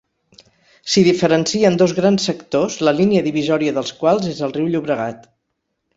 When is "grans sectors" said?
1.99-2.77